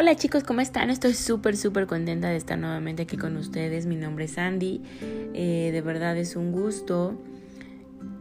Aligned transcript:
Hola 0.00 0.14
chicos, 0.14 0.44
¿cómo 0.44 0.60
están? 0.60 0.90
Estoy 0.90 1.12
súper, 1.12 1.56
súper 1.56 1.88
contenta 1.88 2.28
de 2.28 2.36
estar 2.36 2.56
nuevamente 2.56 3.02
aquí 3.02 3.16
con 3.16 3.36
ustedes. 3.36 3.84
Mi 3.84 3.96
nombre 3.96 4.26
es 4.26 4.38
Andy. 4.38 4.80
Eh, 5.34 5.70
de 5.72 5.80
verdad 5.80 6.16
es 6.16 6.36
un 6.36 6.52
gusto 6.52 7.20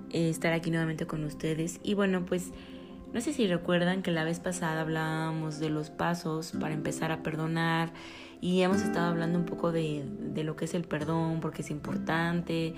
eh, 0.09 0.31
estar 0.31 0.53
aquí 0.53 0.71
nuevamente 0.71 1.05
con 1.05 1.23
ustedes. 1.23 1.79
Y 1.83 1.93
bueno, 1.93 2.25
pues 2.25 2.49
no 3.13 3.21
sé 3.21 3.31
si 3.31 3.45
recuerdan 3.45 4.01
que 4.01 4.09
la 4.09 4.23
vez 4.23 4.39
pasada 4.39 4.81
hablábamos 4.81 5.59
de 5.59 5.69
los 5.69 5.91
pasos 5.91 6.53
para 6.59 6.73
empezar 6.73 7.11
a 7.11 7.21
perdonar 7.21 7.93
y 8.41 8.61
hemos 8.61 8.81
estado 8.81 9.09
hablando 9.09 9.37
un 9.37 9.45
poco 9.45 9.71
de, 9.71 10.03
de 10.33 10.43
lo 10.43 10.55
que 10.55 10.65
es 10.65 10.73
el 10.73 10.83
perdón, 10.83 11.41
porque 11.41 11.61
es 11.61 11.69
importante. 11.69 12.73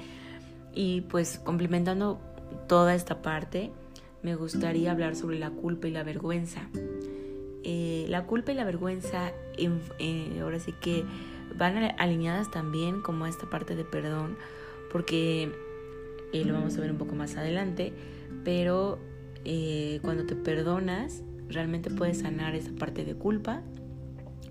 Y 0.74 1.02
pues 1.08 1.40
complementando 1.40 2.20
toda 2.68 2.94
esta 2.96 3.22
parte, 3.22 3.72
me 4.24 4.36
gustaría 4.36 4.92
hablar 4.92 5.16
sobre 5.16 5.40
la 5.40 5.52
culpa 5.52 5.88
y 5.88 5.92
la 5.92 6.04
vergüenza. 6.04 6.68
Eh, 7.64 8.06
la 8.08 8.26
culpa 8.26 8.52
y 8.52 8.56
la 8.56 8.64
vergüenza 8.64 9.34
eh, 9.58 10.40
ahora 10.42 10.60
sí 10.60 10.74
que 10.80 11.04
van 11.58 11.78
alineadas 12.00 12.50
también 12.52 13.02
como 13.02 13.26
esta 13.26 13.50
parte 13.50 13.76
de 13.76 13.84
perdón, 13.84 14.38
porque 14.92 15.52
eh, 16.32 16.46
lo 16.46 16.54
vamos 16.54 16.78
a 16.78 16.82
ver 16.82 16.92
un 16.92 16.98
poco 16.98 17.16
más 17.16 17.36
adelante, 17.36 17.94
pero 18.44 19.00
cuando 20.04 20.26
te 20.26 20.36
perdonas, 20.36 21.24
realmente 21.48 21.90
puedes 21.90 22.20
sanar 22.20 22.54
esa 22.54 22.72
parte 22.74 23.04
de 23.04 23.16
culpa 23.16 23.62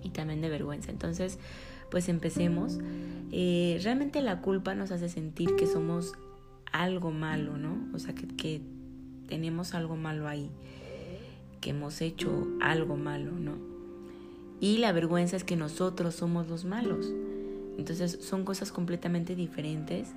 y 0.03 0.09
también 0.09 0.41
de 0.41 0.49
vergüenza. 0.49 0.91
Entonces, 0.91 1.39
pues 1.89 2.09
empecemos. 2.09 2.79
realmente 3.31 4.21
la 4.21 4.41
culpa 4.41 4.75
nos 4.75 4.91
hace 4.91 5.07
sentir 5.07 5.55
que 5.55 5.67
somos 5.67 6.13
algo 6.73 7.11
malo, 7.11 7.57
¿no? 7.57 7.87
O 7.93 7.99
sea, 7.99 8.13
que 8.13 8.61
tenemos 9.27 9.73
algo 9.73 9.95
malo 9.95 10.27
ahí 10.27 10.51
que 11.59 11.71
hemos 11.71 12.01
hecho 12.01 12.47
algo 12.61 12.95
malo, 12.97 13.31
¿no? 13.31 13.69
Y 14.61 14.77
la 14.77 14.91
vergüenza 14.91 15.37
es 15.37 15.43
que 15.43 15.55
nosotros 15.55 16.15
somos 16.15 16.47
los 16.47 16.65
malos. 16.65 17.11
Entonces 17.77 18.19
son 18.21 18.43
cosas 18.43 18.71
completamente 18.71 19.35
diferentes 19.35 20.09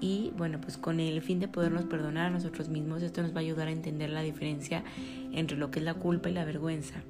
y 0.00 0.32
bueno, 0.36 0.60
pues 0.60 0.76
con 0.76 1.00
el 1.00 1.20
fin 1.22 1.40
de 1.40 1.48
podernos 1.48 1.84
perdonar 1.84 2.26
a 2.26 2.30
nosotros 2.30 2.68
mismos, 2.68 3.02
esto 3.02 3.22
nos 3.22 3.32
va 3.32 3.38
a 3.38 3.40
ayudar 3.40 3.68
a 3.68 3.72
entender 3.72 4.10
la 4.10 4.22
diferencia 4.22 4.84
entre 5.32 5.56
lo 5.56 5.70
que 5.70 5.80
es 5.80 5.84
la 5.84 5.94
culpa 5.94 6.28
y 6.28 6.32
la 6.32 6.44
vergüenza. 6.44 7.02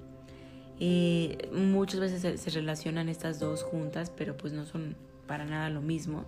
Eh, 0.81 1.51
muchas 1.53 2.01
veces 2.01 2.23
se, 2.23 2.39
se, 2.39 2.51
relacionan 2.51 3.09
estas 3.09 3.39
dos 3.39 3.63
juntas, 3.63 4.11
pero 4.17 4.37
pues 4.37 4.53
no 4.53 4.65
son 4.65 4.97
para 5.27 5.45
nada 5.45 5.71
lo 5.71 5.83
mismo. 5.83 6.25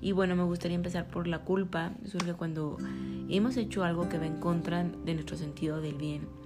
Y 0.00 0.12
bueno, 0.12 0.36
me 0.36 0.44
gustaría 0.44 0.74
empezar 0.74 1.08
por 1.08 1.26
la 1.26 1.40
culpa. 1.40 1.92
Surge 2.04 2.34
cuando 2.34 2.76
hemos 3.28 3.56
hecho 3.56 3.84
algo 3.84 4.08
que 4.08 4.18
va 4.18 4.26
en 4.26 4.38
contra 4.40 4.84
de 4.84 5.14
nuestro 5.14 5.36
sentido 5.36 5.80
del 5.80 5.96
bien 5.96 6.43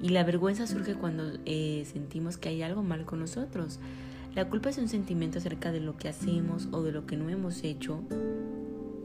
y 0.00 0.10
la 0.10 0.24
vergüenza 0.24 0.66
surge 0.66 0.94
cuando 0.94 1.24
eh, 1.44 1.86
sentimos 1.90 2.36
que 2.36 2.48
hay 2.48 2.62
algo 2.62 2.82
mal 2.82 3.04
con 3.04 3.20
nosotros. 3.20 3.78
La 4.34 4.48
culpa 4.48 4.70
es 4.70 4.78
un 4.78 4.88
sentimiento 4.88 5.38
acerca 5.38 5.70
de 5.72 5.80
lo 5.80 5.96
que 5.96 6.08
hacemos 6.08 6.68
o 6.72 6.82
de 6.82 6.92
lo 6.92 7.06
que 7.06 7.16
no 7.16 7.28
hemos 7.28 7.62
hecho. 7.62 8.02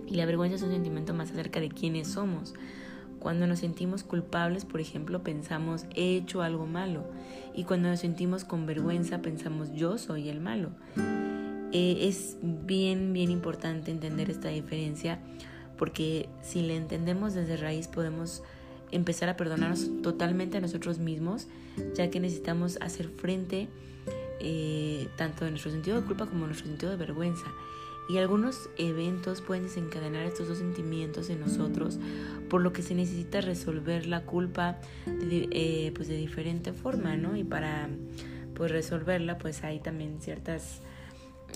Y 0.08 0.16
la 0.16 0.26
vergüenza 0.26 0.56
es 0.56 0.64
un 0.64 0.72
sentimiento 0.72 1.14
más 1.14 1.32
acerca 1.32 1.60
de 1.60 1.70
quiénes 1.70 2.08
somos. 2.08 2.56
Cuando 3.20 3.46
nos 3.46 3.60
sentimos 3.60 4.04
culpables, 4.04 4.66
por 4.66 4.82
ejemplo, 4.82 5.24
pensamos 5.24 5.86
he 5.96 6.16
hecho 6.16 6.42
algo 6.42 6.66
malo. 6.66 7.04
Y 7.54 7.66
cuando 7.66 7.90
nos 7.90 8.00
sentimos 8.00 8.44
con 8.44 8.66
vergüenza, 8.66 9.22
pensamos 9.22 9.72
yo 9.74 9.98
soy 9.98 10.30
el 10.30 10.40
malo. 10.40 10.72
Eh, 11.72 12.08
es 12.08 12.38
bien, 12.42 13.14
bien 13.14 13.30
importante 13.30 13.92
entender 13.92 14.32
esta 14.32 14.48
diferencia 14.48 15.20
porque 15.80 16.28
si 16.42 16.62
la 16.62 16.74
entendemos 16.74 17.34
desde 17.34 17.56
raíz 17.56 17.88
podemos 17.88 18.44
empezar 18.92 19.30
a 19.30 19.38
perdonarnos 19.38 19.90
totalmente 20.02 20.58
a 20.58 20.62
nosotros 20.62 21.00
mismos, 21.00 21.48
ya 21.96 22.10
que 22.10 22.20
necesitamos 22.20 22.78
hacer 22.82 23.10
frente 23.10 23.68
eh, 24.42 25.10
tanto 25.18 25.46
en 25.46 25.52
nuestro 25.52 25.72
sentido 25.72 26.00
de 26.00 26.08
culpa 26.08 26.26
como 26.26 26.42
en 26.42 26.48
nuestro 26.48 26.68
sentido 26.68 26.92
de 26.92 26.98
vergüenza. 26.98 27.46
Y 28.08 28.18
algunos 28.18 28.70
eventos 28.78 29.42
pueden 29.42 29.66
desencadenar 29.66 30.24
estos 30.24 30.48
dos 30.48 30.58
sentimientos 30.58 31.30
en 31.30 31.42
nosotros, 31.42 32.00
por 32.50 32.62
lo 32.62 32.74
que 32.74 32.82
se 32.82 32.96
necesita 32.96 33.42
resolver 33.42 34.08
la 34.08 34.24
culpa 34.24 34.80
de, 35.06 35.48
eh, 35.52 35.92
pues 35.94 36.08
de 36.08 36.18
diferente 36.18 36.74
forma, 36.74 37.18
¿no? 37.18 37.36
Y 37.38 37.44
para 37.44 37.88
pues 38.56 38.72
resolverla, 38.72 39.38
pues 39.38 39.64
hay 39.64 39.80
también 39.80 40.22
ciertas, 40.22 40.82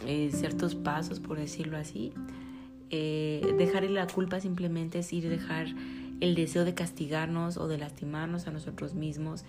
eh, 0.05 0.29
ciertos 0.31 0.75
pasos, 0.75 1.19
por 1.19 1.37
decirlo 1.37 1.77
así. 1.77 2.13
dejar 2.91 3.83
la 3.85 4.05
culpa 4.05 4.39
simplemente 4.39 4.99
es 4.99 5.11
ir 5.11 5.27
dejar 5.27 5.65
el 6.23 6.35
deseo 6.35 6.63
de 6.63 6.73
castigarnos 6.73 7.57
o 7.57 7.67
de 7.67 7.77
lastimarnos 7.77 8.47
a 8.47 8.51
nosotros 8.51 8.93
mismos, 8.93 9.43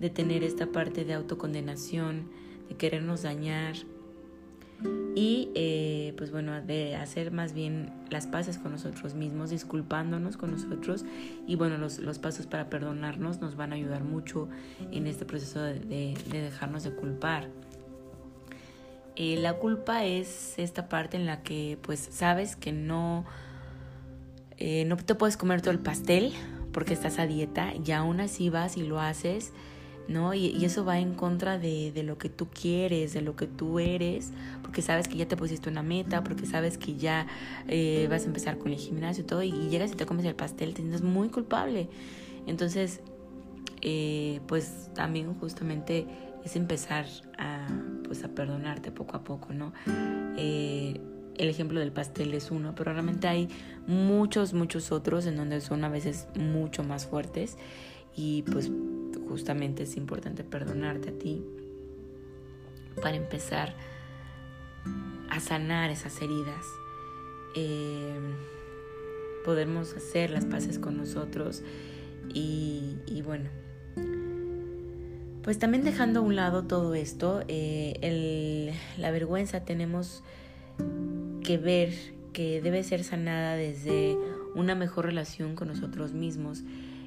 de 0.00 0.10
tener 0.10 0.42
esta 0.42 0.66
parte 0.66 1.04
de 1.04 1.14
autocondenación, 1.14 2.28
de 2.68 2.74
querernos 2.74 3.22
dañar 3.22 3.76
y 5.14 5.50
eh, 5.54 6.14
pues 6.18 6.32
bueno, 6.32 6.60
de 6.60 6.96
hacer 6.96 7.30
más 7.30 7.54
bien 7.54 7.92
las 8.10 8.26
paces 8.26 8.58
con 8.58 8.72
nosotros 8.72 9.14
mismos, 9.14 9.50
disculpándonos 9.50 10.36
con 10.36 10.50
nosotros 10.50 11.04
y 11.46 11.54
bueno, 11.54 11.78
los, 11.78 12.00
los 12.00 12.18
pasos 12.18 12.48
para 12.48 12.68
perdonarnos 12.68 13.40
nos 13.40 13.54
van 13.54 13.72
a 13.72 13.76
ayudar 13.76 14.02
mucho 14.02 14.48
en 14.90 15.06
este 15.06 15.24
proceso 15.26 15.60
de, 15.62 15.78
de, 15.78 16.40
dejarnos 16.42 16.82
de 16.82 16.90
culpar. 16.90 17.48
Eh, 19.14 19.36
la 19.36 19.54
culpa 19.54 20.04
es 20.04 20.58
esta 20.58 20.88
parte 20.88 21.16
en 21.16 21.24
la 21.24 21.44
que 21.44 21.78
pues 21.82 22.00
sabes 22.10 22.56
que 22.56 22.72
no 22.72 23.24
eh, 24.58 24.84
no 24.86 24.96
te 24.96 25.14
puedes 25.14 25.36
comer 25.36 25.60
todo 25.60 25.72
el 25.72 25.78
pastel 25.78 26.32
porque 26.72 26.94
estás 26.94 27.18
a 27.18 27.26
dieta 27.26 27.72
y 27.74 27.90
aún 27.92 28.20
así 28.20 28.50
vas 28.50 28.76
y 28.76 28.82
lo 28.82 29.00
haces, 29.00 29.52
¿no? 30.08 30.34
Y, 30.34 30.64
eso 30.64 30.84
va 30.84 30.98
en 30.98 31.14
contra 31.14 31.58
de, 31.58 31.92
lo 32.04 32.18
que 32.18 32.28
tú 32.28 32.48
quieres, 32.48 33.12
de 33.12 33.22
lo 33.22 33.36
que 33.36 33.46
tú 33.46 33.78
eres, 33.78 34.32
porque 34.62 34.82
sabes 34.82 35.08
que 35.08 35.16
ya 35.16 35.26
te 35.26 35.36
pusiste 35.36 35.68
una 35.68 35.82
meta, 35.82 36.22
porque 36.22 36.46
sabes 36.46 36.78
que 36.78 36.96
ya 36.96 37.26
eh, 37.68 38.06
vas 38.10 38.24
a 38.24 38.26
empezar 38.26 38.58
con 38.58 38.72
el 38.72 38.78
gimnasio 38.78 39.24
y 39.24 39.26
todo, 39.26 39.42
y, 39.42 39.52
llegas 39.70 39.92
y 39.92 39.94
te 39.94 40.06
comes 40.06 40.24
el 40.26 40.34
pastel, 40.34 40.74
te 40.74 40.82
sientes 40.82 41.02
muy 41.02 41.28
culpable. 41.28 41.88
Entonces, 42.46 43.00
eh, 43.82 44.40
pues 44.46 44.90
también 44.94 45.34
justamente 45.34 46.06
es 46.44 46.56
empezar 46.56 47.06
a, 47.38 47.66
pues, 48.04 48.22
a 48.22 48.28
perdonarte 48.28 48.92
poco 48.92 49.16
a 49.16 49.24
poco, 49.24 49.52
¿no? 49.52 49.72
El 51.38 51.48
ejemplo 51.48 51.80
del 51.80 51.92
pastel 51.92 52.34
es 52.34 52.50
uno, 52.50 52.74
pero 52.74 52.92
realmente 52.92 53.28
hay 53.28 53.48
muchos, 53.86 54.52
muchos 54.52 54.92
otros 54.92 55.26
en 55.26 55.36
donde 55.36 55.60
son 55.60 55.84
a 55.84 55.88
veces 55.88 56.28
mucho 56.34 56.82
más 56.82 57.06
fuertes 57.06 57.56
y 58.14 58.42
pues 58.42 58.70
justamente 59.28 59.82
es 59.82 59.96
importante 59.96 60.44
perdonarte 60.44 61.10
a 61.10 61.18
ti 61.18 61.44
para 63.02 63.16
empezar 63.16 63.74
a 65.30 65.40
sanar 65.40 65.90
esas 65.90 66.20
heridas. 66.22 66.64
Eh, 67.54 68.18
podemos 69.44 69.94
hacer 69.94 70.30
las 70.30 70.44
paces 70.44 70.78
con 70.78 70.96
nosotros 70.96 71.62
y, 72.34 73.22
bueno, 73.24 73.48
pues 75.42 75.58
también 75.58 75.84
dejando 75.84 76.20
a 76.20 76.22
un 76.22 76.34
lado 76.34 76.64
todo 76.64 76.94
esto, 76.94 77.42
eh, 77.48 78.74
la 78.98 79.10
vergüenza 79.10 79.64
tenemos 79.64 80.24
que 81.46 81.58
ver 81.58 81.94
que 82.32 82.60
debe 82.60 82.82
ser 82.82 83.04
sanada 83.04 83.54
desde 83.54 84.18
una 84.56 84.74
mejor 84.74 85.06
relación 85.06 85.54
con 85.54 85.68
nosotros 85.68 86.12
mismos, 86.12 86.64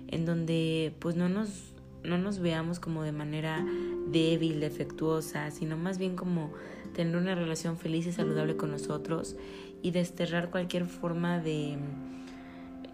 en 0.08 0.26
donde 0.26 0.94
pues 1.00 1.18
no 1.18 1.28
nos, 1.28 1.74
no 2.04 2.18
nos 2.18 2.40
veamos 2.40 2.80
como 2.80 3.04
de 3.04 3.12
manera 3.12 3.64
débil, 4.08 4.62
defectuosa, 4.62 5.52
sino 5.52 5.78
más 5.78 5.98
bien 5.98 6.16
como 6.16 6.54
tener 6.96 7.18
una 7.18 7.36
relación 7.36 7.78
feliz 7.78 8.08
y 8.08 8.14
saludable 8.14 8.56
con 8.56 8.72
nosotros 8.72 9.36
y 9.84 9.92
desterrar 9.92 10.50
cualquier 10.50 10.86
forma 10.86 11.40
de 11.40 11.78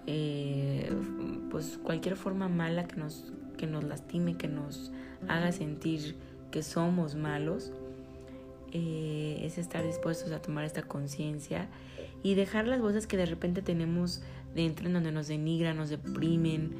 eh, 0.08 0.91
pues 1.52 1.80
cualquier 1.82 2.16
forma 2.16 2.50
mala 2.50 2.88
que 2.88 2.96
nos, 2.96 3.32
que 3.56 3.68
nos 3.68 3.84
lastime, 3.84 4.36
que 4.36 4.48
nos 4.48 4.91
haga 5.28 5.52
sentir 5.52 6.16
que 6.52 6.64
somos 6.64 7.14
malos 7.16 7.72
eh, 8.72 9.40
es 9.44 9.58
estar 9.58 9.85
dispuestos 9.85 10.32
a 10.32 10.41
tomar 10.41 10.66
esta 10.66 10.84
conciencia 10.84 11.67
y 12.23 12.35
dejar 12.35 12.67
las 12.67 12.82
voces 12.82 13.08
que 13.08 13.17
de 13.17 13.26
repente 13.26 13.62
tenemos 13.62 14.22
dentro 14.56 14.88
en 14.88 14.94
donde 14.94 15.12
nos 15.12 15.28
denigran, 15.28 15.78
nos 15.78 15.90
deprimen, 15.90 16.72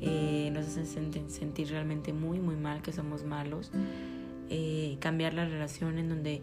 eh, 0.00 0.50
nos 0.52 0.66
hacen 0.66 1.12
sentir 1.28 1.68
realmente 1.68 2.12
muy, 2.12 2.38
muy 2.38 2.56
mal, 2.56 2.82
que 2.82 2.92
somos 2.92 3.24
malos. 3.24 3.70
Eh, 4.50 4.96
cambiar 5.00 5.34
la 5.34 5.44
relación 5.46 5.98
en 5.98 6.08
donde 6.08 6.42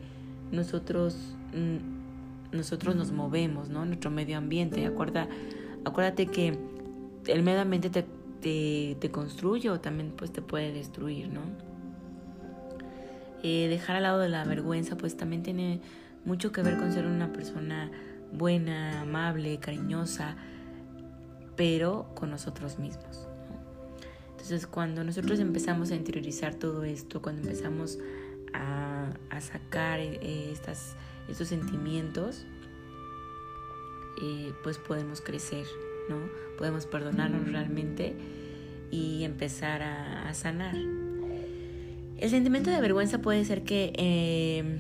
nosotros, 0.51 1.15
mm, 1.53 2.55
nosotros 2.57 2.95
nos 2.95 3.11
movemos, 3.11 3.69
¿no? 3.69 3.85
Nuestro 3.85 4.09
medio 4.09 4.37
ambiente. 4.37 4.85
Acuerda, 4.85 5.27
acuérdate 5.85 6.25
que 6.25 6.57
el 7.27 7.43
medio 7.43 7.61
ambiente 7.61 7.89
te, 7.89 8.05
te, 8.41 8.97
te 8.99 9.11
construye 9.11 9.69
o 9.69 9.79
también 9.79 10.11
pues 10.15 10.31
te 10.31 10.41
puede 10.41 10.71
destruir, 10.71 11.29
¿no? 11.29 11.68
Eh, 13.43 13.67
dejar 13.69 13.97
al 13.97 14.03
lado 14.03 14.19
de 14.19 14.29
la 14.29 14.43
vergüenza 14.43 14.97
pues 14.97 15.15
también 15.15 15.43
tiene 15.43 15.81
mucho 16.25 16.51
que 16.51 16.61
ver 16.61 16.77
con 16.77 16.91
ser 16.91 17.05
una 17.05 17.31
persona 17.31 17.89
buena, 18.31 19.01
amable, 19.01 19.59
cariñosa, 19.59 20.35
pero 21.55 22.11
con 22.15 22.29
nosotros 22.29 22.79
mismos. 22.79 23.27
Entonces 24.31 24.67
cuando 24.67 25.03
nosotros 25.03 25.39
empezamos 25.39 25.91
a 25.91 25.95
interiorizar 25.95 26.55
todo 26.55 26.83
esto, 26.83 27.21
cuando 27.21 27.41
empezamos 27.41 27.97
a, 28.53 29.09
sacar 29.39 29.99
eh, 29.99 30.51
estas, 30.51 30.95
estos 31.29 31.47
sentimientos, 31.47 32.45
eh, 34.21 34.53
pues 34.63 34.77
podemos 34.77 35.21
crecer, 35.21 35.65
¿no? 36.09 36.17
Podemos 36.57 36.85
perdonarnos 36.85 37.49
realmente 37.49 38.15
y 38.91 39.23
empezar 39.23 39.81
a, 39.81 40.33
sanar. 40.33 40.75
El 42.19 42.29
sentimiento 42.29 42.69
de 42.69 42.81
vergüenza 42.81 43.19
puede 43.19 43.45
ser 43.45 43.63
que 43.63 43.93
eh, 43.95 44.79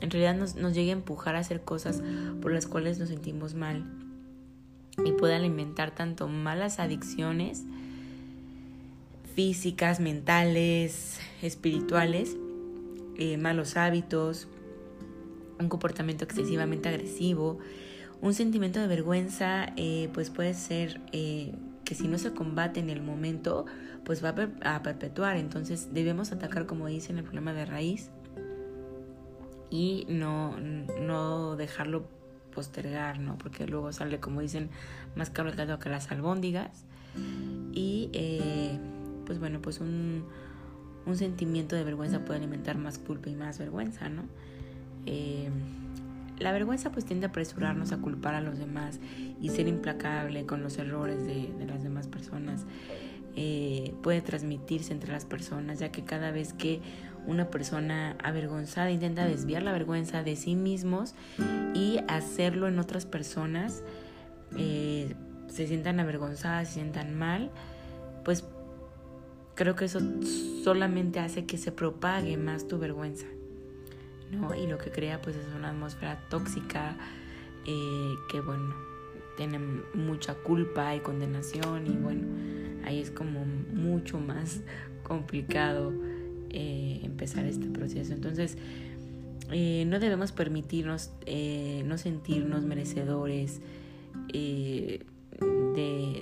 en 0.00 0.10
realidad 0.10 0.34
nos, 0.34 0.54
nos, 0.56 0.74
llegue 0.74 0.90
a 0.90 0.94
empujar 0.94 1.34
a 1.34 1.38
hacer 1.38 1.62
cosas 1.62 2.02
por 2.40 2.52
las 2.52 2.66
cuales 2.66 2.98
nos 2.98 3.08
sentimos 3.08 3.54
mal 3.54 3.84
y 5.04 5.12
puede 5.12 5.34
alimentar 5.34 5.94
tanto 5.94 6.28
malas 6.28 6.78
adicciones 6.78 7.64
físicas, 9.34 10.00
mentales, 10.00 11.18
espirituales, 11.40 12.36
eh, 13.16 13.36
malos 13.38 13.76
hábitos, 13.76 14.48
un 15.58 15.68
comportamiento 15.68 16.24
excesivamente 16.24 16.88
agresivo, 16.88 17.58
un 18.20 18.34
sentimiento 18.34 18.80
de 18.80 18.86
vergüenza, 18.86 19.72
eh, 19.76 20.08
pues 20.12 20.30
puede 20.30 20.54
ser 20.54 21.00
eh, 21.12 21.52
que 21.84 21.94
si 21.94 22.08
no 22.08 22.18
se 22.18 22.32
combate 22.32 22.80
en 22.80 22.90
el 22.90 23.02
momento, 23.02 23.66
pues 24.04 24.24
va 24.24 24.34
a, 24.62 24.82
perpetuar. 24.82 25.36
Entonces 25.36 25.88
debemos 25.92 26.32
atacar, 26.32 26.66
como 26.66 26.86
dicen, 26.86 27.18
el 27.18 27.24
problema 27.24 27.52
de 27.52 27.64
raíz 27.64 28.10
y 29.70 30.06
no, 30.08 30.58
no 30.58 31.56
dejarlo 31.56 32.04
postergar, 32.54 33.18
¿no? 33.18 33.38
Porque 33.38 33.66
luego 33.66 33.92
sale, 33.92 34.20
como 34.20 34.40
dicen, 34.40 34.70
más 35.16 35.30
caro 35.30 35.48
el 35.48 35.56
gato 35.56 35.78
que 35.78 35.88
las 35.88 36.10
albóndigas. 36.10 36.84
Y 37.74 38.78
pues 39.26 39.38
bueno, 39.38 39.60
pues 39.60 39.80
un, 39.80 40.24
un 41.06 41.16
sentimiento 41.16 41.76
de 41.76 41.84
vergüenza 41.84 42.24
puede 42.24 42.38
alimentar 42.38 42.76
más 42.76 42.98
culpa 42.98 43.30
y 43.30 43.34
más 43.34 43.58
vergüenza, 43.58 44.08
¿no? 44.08 44.22
Eh, 45.06 45.50
la 46.42 46.52
vergüenza 46.52 46.90
pues 46.90 47.04
tiende 47.04 47.26
a 47.26 47.28
apresurarnos 47.30 47.92
a 47.92 47.98
culpar 47.98 48.34
a 48.34 48.40
los 48.40 48.58
demás 48.58 49.00
y 49.40 49.48
ser 49.50 49.68
implacable 49.68 50.44
con 50.46 50.62
los 50.62 50.78
errores 50.78 51.24
de, 51.24 51.48
las 51.66 51.82
demás 51.82 52.08
personas. 52.08 52.66
Eh, 53.34 53.94
puede 54.02 54.20
transmitirse 54.20 54.92
entre 54.92 55.12
las 55.12 55.24
personas, 55.24 55.78
ya 55.78 55.90
que 55.90 56.04
cada 56.04 56.30
vez 56.30 56.52
que 56.52 56.80
una 57.26 57.48
persona 57.48 58.16
avergonzada 58.22 58.90
intenta 58.90 59.26
desviar 59.26 59.62
la 59.62 59.72
vergüenza 59.72 60.22
de 60.22 60.36
sí 60.36 60.54
mismos 60.56 61.14
y 61.72 62.00
hacerlo 62.08 62.68
en 62.68 62.78
otras 62.78 63.06
personas, 63.06 63.82
eh, 64.58 65.14
se 65.48 65.66
sientan 65.66 66.00
avergonzadas, 66.00 66.68
se 66.68 66.74
sientan 66.74 67.14
mal, 67.14 67.50
pues 68.24 68.44
creo 69.54 69.76
que 69.76 69.84
eso 69.84 70.00
solamente 70.64 71.20
hace 71.20 71.46
que 71.46 71.58
se 71.58 71.72
propague 71.72 72.36
más 72.36 72.66
tu 72.66 72.78
vergüenza, 72.78 73.26
Y 74.56 74.66
lo 74.66 74.78
que 74.78 74.90
crea 74.90 75.20
pues 75.20 75.36
es 75.36 75.46
una 75.54 75.70
atmósfera 75.70 76.18
tóxica 76.28 76.96
eh, 77.66 78.14
que 78.30 78.40
bueno, 78.40 78.74
tiene 79.36 79.58
mucha 79.94 80.34
culpa 80.34 80.94
y 80.96 81.00
condenación 81.00 81.86
y 81.86 81.96
bueno, 81.96 82.26
ahí 82.84 83.00
es 83.00 83.10
como 83.10 83.44
mucho 83.44 84.18
más 84.18 84.60
complicado 85.02 85.92
eh, 86.50 87.00
empezar 87.02 87.44
este 87.44 87.68
proceso. 87.68 88.12
Entonces, 88.12 88.56
eh, 89.50 89.84
no 89.86 90.00
debemos 90.00 90.32
permitirnos 90.32 91.10
no 91.84 91.98
sentirnos 91.98 92.64
merecedores 92.64 93.60
de, 94.32 95.04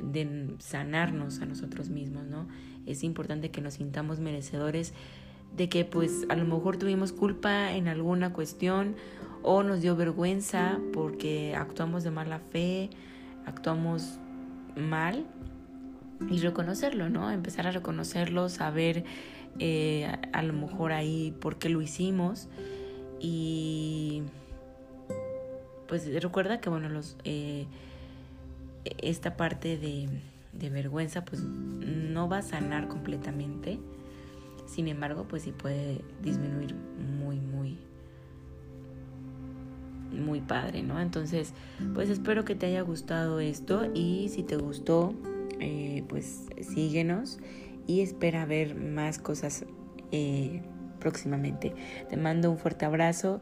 de 0.03 0.55
sanarnos 0.59 1.41
a 1.41 1.47
nosotros 1.47 1.91
mismos, 1.91 2.27
¿no? 2.27 2.49
es 2.87 3.05
importante 3.05 3.51
que 3.51 3.61
nos 3.61 3.75
sintamos 3.75 4.21
merecedores 4.21 4.93
de 5.57 5.69
que 5.69 5.85
pues 5.85 6.27
a 6.29 6.37
lo 6.37 6.45
mejor 6.45 6.77
tuvimos 6.77 7.13
culpa 7.13 7.73
en 7.73 7.89
alguna 7.89 8.33
cuestión 8.33 8.95
o 9.43 9.63
nos 9.63 9.81
dio 9.81 9.97
vergüenza 9.97 10.79
porque 10.93 11.55
actuamos 11.57 12.05
de 12.05 12.11
mala 12.11 12.39
fe, 12.39 12.91
actuamos 13.47 14.19
mal 14.77 15.27
y 16.31 16.39
reconocerlo, 16.39 17.09
¿no? 17.09 17.31
Empezar 17.31 17.67
a 17.67 17.71
reconocerlo, 17.71 18.49
saber 18.49 19.05
eh, 19.59 20.13
a, 20.33 20.43
lo 20.43 20.53
mejor 20.53 20.93
ahí 20.93 21.35
por 21.41 21.59
qué 21.59 21.69
lo 21.69 21.81
hicimos 21.81 22.49
y 23.19 24.23
pues 25.89 26.09
recuerda 26.23 26.61
que 26.61 26.71
bueno 26.71 26.89
los 26.89 27.17
eh, 27.25 27.67
esta 28.99 29.37
parte 29.37 29.77
de 29.77 30.09
de 30.53 30.71
vergüenza 30.71 31.25
pues 31.25 31.43
no 31.43 32.29
va 32.29 32.39
a 32.39 32.43
sanar 32.43 32.89
completamente. 32.89 33.79
Sin 34.71 34.87
embargo, 34.87 35.27
pues 35.27 35.43
sí 35.43 35.53
puede 35.53 36.01
disminuir 36.23 36.77
muy, 37.19 37.41
muy, 37.41 37.77
muy 40.13 40.41
padre, 40.41 40.85
¿no? 40.85 41.01
Entonces, 41.01 41.55
pues 41.93 42.09
espero 42.09 42.45
que 42.45 42.55
te 42.55 42.67
haya 42.67 42.83
gustado 42.83 43.41
esto 43.41 43.91
y 43.93 44.29
si 44.29 44.45
te 44.45 44.57
gustó, 44.57 45.13
eh, 45.59 46.05
pues 46.09 46.47
síguenos 46.61 47.41
y 47.89 48.03
espera 48.03 48.47
ver 48.47 48.77
más 48.77 49.19
cosas 49.19 49.65
eh, 50.13 50.63
próximamente. 51.01 51.75
Te 52.09 52.17
mando 52.17 52.49
un 52.49 52.57
fuerte 52.57 52.85
abrazo, 52.85 53.41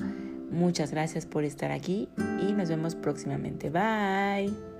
muchas 0.50 0.92
gracias 0.92 1.26
por 1.26 1.44
estar 1.44 1.72
aquí 1.72 2.08
y 2.40 2.54
nos 2.54 2.70
vemos 2.70 2.94
próximamente. 2.94 3.68
Bye. 3.68 4.77